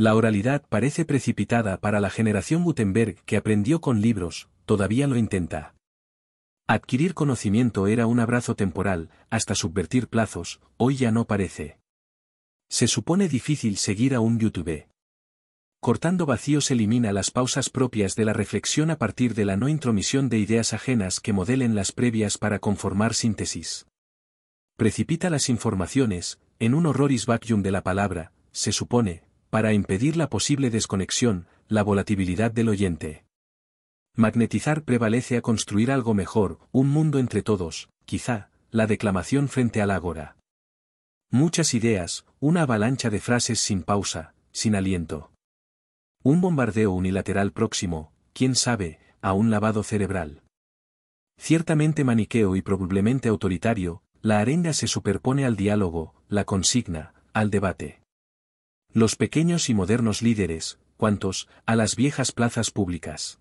La 0.00 0.14
oralidad 0.14 0.64
parece 0.66 1.04
precipitada 1.04 1.76
para 1.76 2.00
la 2.00 2.08
generación 2.08 2.64
Gutenberg 2.64 3.22
que 3.26 3.36
aprendió 3.36 3.82
con 3.82 4.00
libros, 4.00 4.48
todavía 4.64 5.06
lo 5.06 5.18
intenta. 5.18 5.74
Adquirir 6.66 7.12
conocimiento 7.12 7.86
era 7.86 8.06
un 8.06 8.18
abrazo 8.18 8.54
temporal, 8.54 9.10
hasta 9.28 9.54
subvertir 9.54 10.08
plazos, 10.08 10.62
hoy 10.78 10.96
ya 10.96 11.10
no 11.10 11.26
parece. 11.26 11.80
Se 12.70 12.86
supone 12.86 13.28
difícil 13.28 13.76
seguir 13.76 14.14
a 14.14 14.20
un 14.20 14.38
YouTube. 14.38 14.86
Cortando 15.82 16.24
vacíos 16.24 16.70
elimina 16.70 17.12
las 17.12 17.30
pausas 17.30 17.68
propias 17.68 18.14
de 18.14 18.24
la 18.24 18.32
reflexión 18.32 18.90
a 18.90 18.96
partir 18.96 19.34
de 19.34 19.44
la 19.44 19.58
no 19.58 19.68
intromisión 19.68 20.30
de 20.30 20.38
ideas 20.38 20.72
ajenas 20.72 21.20
que 21.20 21.34
modelen 21.34 21.74
las 21.74 21.92
previas 21.92 22.38
para 22.38 22.58
conformar 22.58 23.12
síntesis. 23.12 23.86
Precipita 24.78 25.28
las 25.28 25.50
informaciones, 25.50 26.40
en 26.58 26.72
un 26.72 26.86
horroris 26.86 27.26
vacuum 27.26 27.62
de 27.62 27.70
la 27.70 27.82
palabra, 27.82 28.32
se 28.50 28.72
supone, 28.72 29.24
para 29.50 29.72
impedir 29.72 30.16
la 30.16 30.28
posible 30.28 30.70
desconexión, 30.70 31.46
la 31.68 31.82
volatilidad 31.82 32.50
del 32.52 32.68
oyente. 32.68 33.24
Magnetizar 34.16 34.82
prevalece 34.84 35.36
a 35.36 35.42
construir 35.42 35.90
algo 35.90 36.14
mejor, 36.14 36.58
un 36.72 36.88
mundo 36.88 37.18
entre 37.18 37.42
todos, 37.42 37.90
quizá, 38.04 38.50
la 38.70 38.86
declamación 38.86 39.48
frente 39.48 39.82
al 39.82 39.90
ágora. 39.90 40.36
Muchas 41.30 41.74
ideas, 41.74 42.24
una 42.40 42.62
avalancha 42.62 43.10
de 43.10 43.20
frases 43.20 43.60
sin 43.60 43.82
pausa, 43.82 44.34
sin 44.52 44.74
aliento. 44.74 45.30
Un 46.22 46.40
bombardeo 46.40 46.92
unilateral 46.92 47.52
próximo, 47.52 48.12
quién 48.32 48.54
sabe, 48.54 48.98
a 49.22 49.32
un 49.32 49.50
lavado 49.50 49.82
cerebral. 49.82 50.42
Ciertamente 51.38 52.04
maniqueo 52.04 52.56
y 52.56 52.62
probablemente 52.62 53.28
autoritario, 53.28 54.02
la 54.22 54.40
arenga 54.40 54.72
se 54.72 54.86
superpone 54.86 55.46
al 55.46 55.56
diálogo, 55.56 56.14
la 56.28 56.44
consigna, 56.44 57.14
al 57.32 57.50
debate. 57.50 57.99
Los 58.92 59.14
pequeños 59.14 59.70
y 59.70 59.74
modernos 59.74 60.20
líderes, 60.20 60.80
cuantos, 60.96 61.48
a 61.64 61.76
las 61.76 61.94
viejas 61.94 62.32
plazas 62.32 62.72
públicas. 62.72 63.38